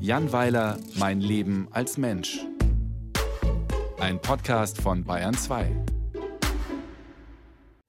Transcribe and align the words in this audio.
Jan 0.00 0.32
Weiler, 0.32 0.78
Mein 0.94 1.20
Leben 1.20 1.68
als 1.70 1.98
Mensch. 1.98 2.38
Ein 3.98 4.20
Podcast 4.22 4.80
von 4.80 5.04
Bayern 5.04 5.34
2. 5.34 5.70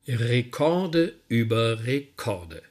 Rekorde 0.07 1.13
über 1.28 1.86
Rekorde. 1.86 2.62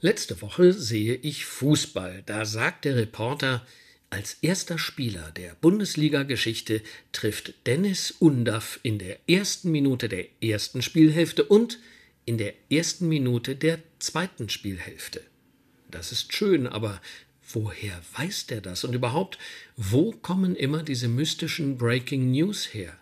Letzte 0.00 0.42
Woche 0.42 0.72
sehe 0.72 1.14
ich 1.14 1.46
Fußball. 1.46 2.22
Da 2.26 2.44
sagt 2.44 2.84
der 2.84 2.96
Reporter, 2.96 3.66
als 4.10 4.36
erster 4.42 4.78
Spieler 4.78 5.30
der 5.30 5.56
Bundesliga-Geschichte 5.60 6.82
trifft 7.12 7.54
Dennis 7.66 8.10
Undaff 8.10 8.78
in 8.82 8.98
der 8.98 9.18
ersten 9.26 9.70
Minute 9.70 10.10
der 10.10 10.26
ersten 10.42 10.82
Spielhälfte 10.82 11.44
und 11.44 11.78
in 12.26 12.36
der 12.36 12.52
ersten 12.70 13.08
Minute 13.08 13.56
der 13.56 13.78
zweiten 13.98 14.50
Spielhälfte. 14.50 15.22
Das 15.92 16.10
ist 16.10 16.34
schön, 16.34 16.66
aber 16.66 17.00
woher 17.52 18.00
weiß 18.16 18.46
der 18.46 18.60
das? 18.60 18.82
Und 18.82 18.94
überhaupt, 18.94 19.38
wo 19.76 20.10
kommen 20.10 20.56
immer 20.56 20.82
diese 20.82 21.06
mystischen 21.06 21.78
Breaking 21.78 22.32
News 22.32 22.74
her? 22.74 22.96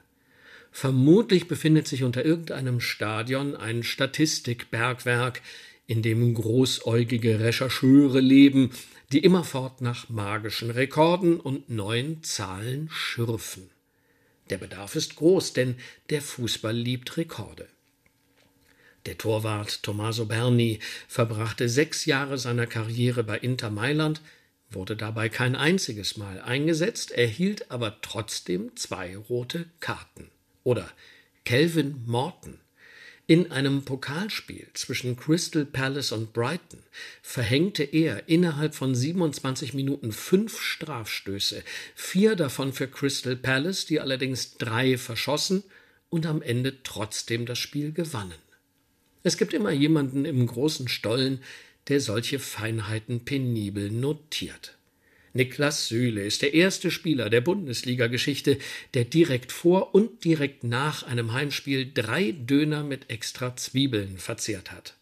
Vermutlich 0.73 1.49
befindet 1.49 1.89
sich 1.89 2.03
unter 2.03 2.25
irgendeinem 2.25 2.81
Stadion 2.81 3.57
ein 3.57 3.83
Statistikbergwerk, 3.83 5.41
in 5.87 6.03
dem 6.03 6.35
großäugige 6.35 7.41
Rechercheure 7.41 8.21
leben, 8.21 8.71
die 9.13 9.21
immerfort 9.21 9.81
nach 9.81 10.09
magischen 10.09 10.71
Rekorden 10.71 11.41
und 11.41 11.69
neuen 11.71 12.23
Zahlen 12.23 12.89
schürfen. 12.93 13.71
Der 14.51 14.59
Bedarf 14.59 14.95
ist 14.97 15.17
groß, 15.17 15.53
denn 15.53 15.77
der 16.11 16.23
Fußball 16.23 16.77
liebt 16.77 17.17
Rekorde. 17.17 17.69
Der 19.11 19.19
Torwart 19.19 19.83
Tommaso 19.83 20.27
Berni 20.27 20.79
verbrachte 21.09 21.69
sechs 21.69 22.05
Jahre 22.05 22.39
seiner 22.39 22.69
Karriere 22.69 23.25
bei 23.25 23.37
Inter 23.39 23.69
Mailand, 23.69 24.21
wurde 24.71 24.95
dabei 24.95 25.29
kein 25.29 25.57
einziges 25.57 26.17
Mal 26.17 26.41
eingesetzt, 26.41 27.11
erhielt 27.11 27.73
aber 27.73 28.01
trotzdem 28.03 28.77
zwei 28.77 29.17
rote 29.17 29.67
Karten. 29.81 30.31
Oder 30.63 30.89
Kelvin 31.45 32.05
Morton, 32.07 32.61
in 33.27 33.51
einem 33.51 33.85
Pokalspiel 33.85 34.69
zwischen 34.75 35.17
Crystal 35.17 35.65
Palace 35.65 36.13
und 36.13 36.33
Brighton 36.33 36.79
verhängte 37.21 37.83
er 37.83 38.29
innerhalb 38.29 38.77
von 38.77 38.95
27 38.95 39.75
Minuten 39.75 40.13
fünf 40.13 40.61
Strafstöße, 40.61 41.65
vier 41.97 42.37
davon 42.37 42.73
für 42.73 42.87
Crystal 42.87 43.35
Palace, 43.35 43.87
die 43.87 43.99
allerdings 43.99 44.57
drei 44.57 44.97
verschossen 44.97 45.65
und 46.11 46.27
am 46.27 46.43
Ende 46.43 46.85
trotzdem 46.85 47.45
das 47.45 47.59
Spiel 47.59 47.91
gewannen. 47.91 48.39
Es 49.23 49.37
gibt 49.37 49.53
immer 49.53 49.71
jemanden 49.71 50.25
im 50.25 50.47
großen 50.47 50.89
Stollen, 50.89 51.41
der 51.89 52.01
solche 52.01 52.39
Feinheiten 52.39 53.25
penibel 53.25 53.91
notiert. 53.91 54.77
Niklas 55.33 55.89
Süle 55.89 56.25
ist 56.25 56.43
der 56.43 56.55
erste 56.55 56.91
Spieler 56.91 57.31
der 57.31 57.41
Bundesliga-Geschichte, 57.41 58.59
der 58.95 59.05
direkt 59.05 59.53
vor 59.53 59.95
und 59.95 60.25
direkt 60.25 60.65
nach 60.65 61.05
einem 61.05 61.33
Heimspiel 61.33 61.91
drei 61.93 62.33
Döner 62.33 62.83
mit 62.83 63.11
extra 63.11 63.57
Zwiebeln 63.57 64.19
verzehrt 64.19 64.73
hat. 64.73 64.95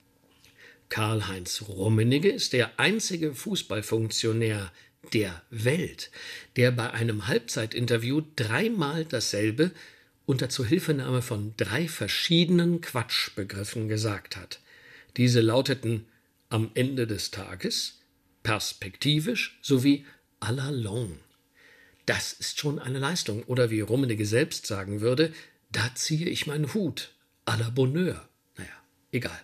Karl-Heinz 0.91 1.65
Rummenigge 1.69 2.31
ist 2.31 2.53
der 2.53 2.79
einzige 2.79 3.35
Fußballfunktionär 3.35 4.71
der 5.13 5.43
Welt, 5.51 6.11
der 6.57 6.73
bei 6.73 6.91
einem 6.91 7.27
Halbzeitinterview 7.27 8.23
dreimal 8.37 9.05
dasselbe 9.05 9.71
unter 10.29 10.51
Zuhilfenahme 10.51 11.23
von 11.23 11.55
drei 11.57 11.89
verschiedenen 11.89 12.83
Quatschbegriffen 12.83 13.89
gesagt 13.89 14.37
hat. 14.37 14.61
Diese 15.17 15.41
lauteten 15.41 16.05
am 16.51 16.71
Ende 16.75 17.07
des 17.07 17.31
Tages, 17.31 18.01
perspektivisch 18.43 19.59
sowie 19.63 20.05
à 20.39 20.53
la 20.53 20.69
longue. 20.69 21.17
Das 22.05 22.35
ist 22.35 22.61
schon 22.61 22.79
eine 22.79 22.99
Leistung. 22.99 23.43
Oder 23.45 23.71
wie 23.71 23.81
Rummenigge 23.81 24.27
selbst 24.27 24.67
sagen 24.67 25.01
würde, 25.01 25.33
da 25.73 25.95
ziehe 25.95 26.29
ich 26.29 26.47
meinen 26.47 26.75
Hut. 26.75 27.15
À 27.47 27.59
la 27.59 27.71
Bonheur. 27.71 28.29
Naja, 28.59 28.69
egal. 29.13 29.41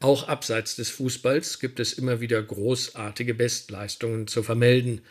Auch 0.00 0.26
abseits 0.26 0.74
des 0.74 0.90
Fußballs 0.90 1.60
gibt 1.60 1.78
es 1.78 1.92
immer 1.92 2.20
wieder 2.20 2.42
großartige 2.42 3.34
Bestleistungen 3.34 4.26
zu 4.26 4.42
vermelden. 4.42 5.02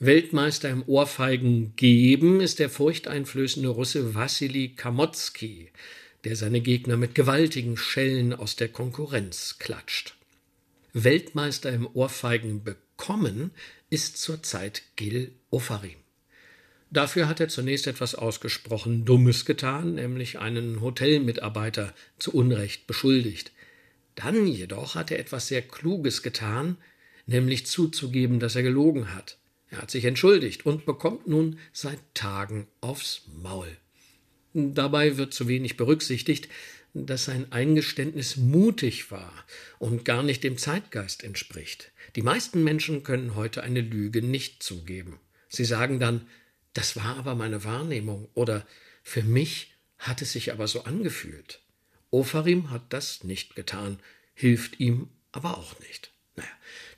Weltmeister 0.00 0.68
im 0.70 0.84
Ohrfeigen 0.86 1.74
geben 1.74 2.40
ist 2.40 2.60
der 2.60 2.70
furchteinflößende 2.70 3.68
Russe 3.68 4.14
Wassili 4.14 4.68
Kamotzki, 4.76 5.72
der 6.22 6.36
seine 6.36 6.60
Gegner 6.60 6.96
mit 6.96 7.16
gewaltigen 7.16 7.76
Schellen 7.76 8.32
aus 8.32 8.54
der 8.54 8.68
Konkurrenz 8.68 9.56
klatscht. 9.58 10.14
Weltmeister 10.92 11.72
im 11.72 11.84
Ohrfeigen 11.94 12.62
bekommen 12.62 13.50
ist 13.90 14.18
zurzeit 14.18 14.82
Gil 14.94 15.32
Ofarim. 15.50 15.98
Dafür 16.92 17.26
hat 17.26 17.40
er 17.40 17.48
zunächst 17.48 17.88
etwas 17.88 18.14
ausgesprochen 18.14 19.04
Dummes 19.04 19.46
getan, 19.46 19.96
nämlich 19.96 20.38
einen 20.38 20.80
Hotelmitarbeiter 20.80 21.92
zu 22.20 22.32
Unrecht 22.32 22.86
beschuldigt. 22.86 23.50
Dann 24.14 24.46
jedoch 24.46 24.94
hat 24.94 25.10
er 25.10 25.18
etwas 25.18 25.48
sehr 25.48 25.62
Kluges 25.62 26.22
getan, 26.22 26.76
nämlich 27.26 27.66
zuzugeben, 27.66 28.38
dass 28.38 28.54
er 28.54 28.62
gelogen 28.62 29.12
hat. 29.12 29.38
Er 29.70 29.82
hat 29.82 29.90
sich 29.90 30.04
entschuldigt 30.04 30.64
und 30.66 30.86
bekommt 30.86 31.26
nun 31.26 31.58
seit 31.72 31.98
Tagen 32.14 32.68
aufs 32.80 33.22
Maul. 33.34 33.76
Dabei 34.54 35.16
wird 35.16 35.34
zu 35.34 35.46
wenig 35.46 35.76
berücksichtigt, 35.76 36.48
dass 36.94 37.26
sein 37.26 37.52
Eingeständnis 37.52 38.36
mutig 38.36 39.10
war 39.10 39.32
und 39.78 40.04
gar 40.04 40.22
nicht 40.22 40.42
dem 40.42 40.56
Zeitgeist 40.56 41.22
entspricht. 41.22 41.92
Die 42.16 42.22
meisten 42.22 42.64
Menschen 42.64 43.02
können 43.02 43.34
heute 43.34 43.62
eine 43.62 43.82
Lüge 43.82 44.22
nicht 44.22 44.62
zugeben. 44.62 45.20
Sie 45.48 45.64
sagen 45.64 46.00
dann, 46.00 46.26
das 46.72 46.96
war 46.96 47.16
aber 47.16 47.34
meine 47.34 47.64
Wahrnehmung 47.64 48.28
oder 48.34 48.66
für 49.02 49.22
mich 49.22 49.74
hat 49.98 50.22
es 50.22 50.32
sich 50.32 50.52
aber 50.52 50.66
so 50.66 50.84
angefühlt. 50.84 51.60
Ofarim 52.10 52.70
hat 52.70 52.92
das 52.92 53.24
nicht 53.24 53.54
getan, 53.54 53.98
hilft 54.34 54.80
ihm 54.80 55.08
aber 55.32 55.58
auch 55.58 55.78
nicht. 55.80 56.10
Naja, 56.36 56.48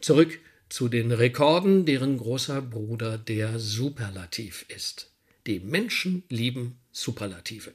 zurück 0.00 0.38
zu 0.70 0.88
den 0.88 1.12
Rekorden, 1.12 1.84
deren 1.84 2.16
großer 2.16 2.62
Bruder 2.62 3.18
der 3.18 3.58
Superlativ 3.58 4.64
ist. 4.68 5.10
Die 5.46 5.60
Menschen 5.60 6.22
lieben 6.28 6.78
Superlative. 6.92 7.72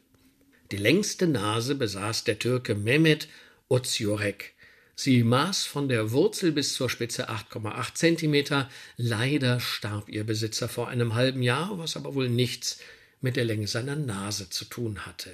Die 0.72 0.78
längste 0.78 1.28
Nase 1.28 1.76
besaß 1.76 2.24
der 2.24 2.40
Türke 2.40 2.74
Mehmet 2.74 3.28
Oziorek. 3.68 4.54
Sie 4.96 5.24
maß 5.24 5.66
von 5.66 5.90
der 5.90 6.12
Wurzel 6.12 6.54
bis 6.54 6.74
zur 6.74 6.90
Spitze 6.90 7.30
8,8 7.30 7.94
Zentimeter. 7.96 8.70
Leider 8.96 9.60
starb 9.60 10.10
ihr 10.10 10.24
Besitzer 10.24 10.70
vor 10.70 10.88
einem 10.88 11.14
halben 11.16 11.44
Jahr, 11.44 11.78
was 11.78 11.98
aber 11.98 12.16
wohl 12.16 12.30
nichts 12.30 12.80
mit 13.20 13.36
der 13.36 13.46
Länge 13.46 13.68
seiner 13.68 13.96
Nase 13.96 14.50
zu 14.50 14.66
tun 14.66 15.06
hatte. 15.06 15.32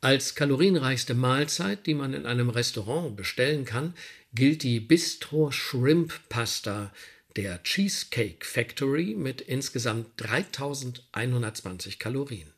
Als 0.00 0.34
kalorienreichste 0.34 1.14
Mahlzeit, 1.14 1.86
die 1.86 1.94
man 1.94 2.14
in 2.14 2.26
einem 2.26 2.50
Restaurant 2.50 3.16
bestellen 3.16 3.64
kann, 3.64 3.94
gilt 4.32 4.62
die 4.62 4.80
Bistro 4.80 5.50
Shrimp 5.50 6.28
Pasta 6.28 6.92
der 7.36 7.62
Cheesecake 7.62 8.44
Factory 8.44 9.14
mit 9.16 9.40
insgesamt 9.40 10.08
3120 10.16 11.98
Kalorien 11.98 12.52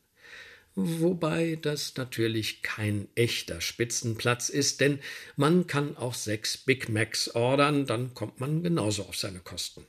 wobei 0.75 1.59
das 1.61 1.97
natürlich 1.97 2.63
kein 2.63 3.09
echter 3.15 3.61
Spitzenplatz 3.61 4.49
ist, 4.49 4.81
denn 4.81 5.01
man 5.37 5.67
kann 5.67 5.97
auch 5.97 6.15
sechs 6.15 6.57
Big 6.57 6.89
Macs 6.89 7.35
ordern, 7.35 7.87
dann 7.87 8.15
kommt 8.15 8.41
man 8.41 8.63
genauso 8.63 9.05
auf 9.05 9.17
seine 9.17 9.41
Kosten. 9.41 9.87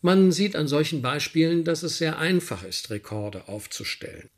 Man 0.00 0.30
sieht 0.30 0.54
an 0.54 0.68
solchen 0.68 1.02
Beispielen, 1.02 1.64
dass 1.64 1.82
es 1.82 1.98
sehr 1.98 2.18
einfach 2.18 2.62
ist, 2.62 2.90
Rekorde 2.90 3.48
aufzustellen. 3.48 4.30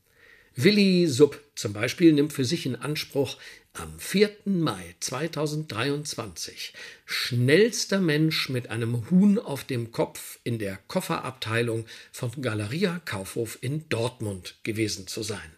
Willi 0.62 1.06
Sub 1.06 1.41
zum 1.54 1.72
Beispiel 1.72 2.12
nimmt 2.12 2.34
für 2.34 2.44
sich 2.44 2.66
in 2.66 2.76
Anspruch, 2.76 3.38
am 3.72 3.98
4. 3.98 4.31
Mai 4.44 4.94
2023 5.00 6.75
schnellster 7.06 8.00
Mensch 8.00 8.50
mit 8.50 8.69
einem 8.69 9.09
Huhn 9.10 9.38
auf 9.38 9.64
dem 9.64 9.90
Kopf 9.90 10.38
in 10.44 10.58
der 10.58 10.76
Kofferabteilung 10.88 11.87
von 12.12 12.31
Galeria 12.43 13.00
Kaufhof 13.06 13.58
in 13.62 13.88
Dortmund 13.88 14.56
gewesen 14.62 15.06
zu 15.06 15.23
sein. 15.23 15.56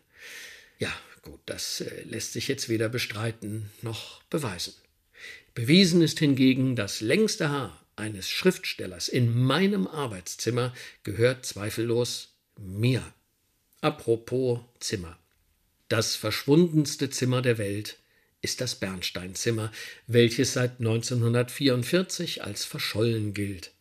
Ja, 0.78 0.92
gut, 1.22 1.40
das 1.46 1.80
äh, 1.80 2.02
lässt 2.04 2.34
sich 2.34 2.46
jetzt 2.46 2.68
weder 2.68 2.88
bestreiten 2.88 3.70
noch 3.80 4.22
beweisen. 4.24 4.74
Bewiesen 5.54 6.00
ist 6.00 6.20
hingegen, 6.20 6.76
das 6.76 7.00
längste 7.00 7.48
Haar 7.48 7.84
eines 7.96 8.28
Schriftstellers 8.28 9.08
in 9.08 9.36
meinem 9.36 9.88
Arbeitszimmer 9.88 10.72
gehört 11.02 11.44
zweifellos 11.44 12.36
mir. 12.56 13.02
Apropos 13.82 14.60
Zimmer. 14.78 15.18
Das 15.88 16.14
verschwundenste 16.14 17.10
Zimmer 17.10 17.42
der 17.42 17.58
Welt 17.58 17.98
ist 18.40 18.60
das 18.60 18.76
Bernsteinzimmer, 18.76 19.72
welches 20.06 20.52
seit 20.52 20.78
1944 20.78 22.44
als 22.44 22.64
verschollen 22.64 23.34
gilt. 23.34 23.72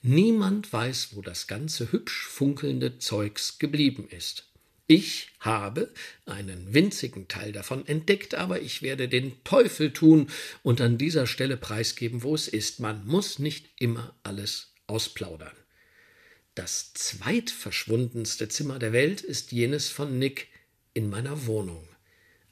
Niemand 0.00 0.72
weiß, 0.72 1.10
wo 1.16 1.20
das 1.20 1.48
ganze 1.48 1.92
hübsch 1.92 2.26
funkelnde 2.28 2.98
Zeugs 2.98 3.58
geblieben 3.58 4.08
ist. 4.08 4.46
Ich 4.86 5.28
habe 5.38 5.92
einen 6.24 6.72
winzigen 6.72 7.28
Teil 7.28 7.52
davon 7.52 7.86
entdeckt, 7.86 8.34
aber 8.34 8.62
ich 8.62 8.80
werde 8.80 9.06
den 9.06 9.44
Teufel 9.44 9.92
tun 9.92 10.30
und 10.62 10.80
an 10.80 10.96
dieser 10.96 11.26
Stelle 11.26 11.58
preisgeben, 11.58 12.22
wo 12.22 12.34
es 12.34 12.48
ist. 12.48 12.80
Man 12.80 13.06
muss 13.06 13.38
nicht 13.38 13.66
immer 13.78 14.14
alles 14.22 14.72
ausplaudern. 14.86 15.61
Das 16.54 16.92
zweitverschwundenste 16.92 18.48
Zimmer 18.48 18.78
der 18.78 18.92
Welt 18.92 19.22
ist 19.22 19.52
jenes 19.52 19.88
von 19.88 20.18
Nick 20.18 20.48
in 20.92 21.08
meiner 21.08 21.46
Wohnung. 21.46 21.88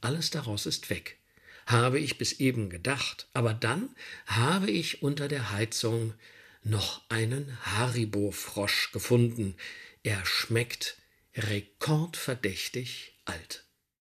Alles 0.00 0.30
daraus 0.30 0.64
ist 0.64 0.88
weg. 0.88 1.18
Habe 1.66 2.00
ich 2.00 2.16
bis 2.16 2.40
eben 2.40 2.70
gedacht, 2.70 3.28
aber 3.34 3.52
dann 3.52 3.94
habe 4.26 4.70
ich 4.70 5.02
unter 5.02 5.28
der 5.28 5.52
Heizung 5.52 6.14
noch 6.62 7.02
einen 7.10 7.58
Haribo-Frosch 7.62 8.92
gefunden. 8.92 9.54
Er 10.02 10.24
schmeckt 10.24 10.96
rekordverdächtig 11.36 13.20
alt. 13.26 13.64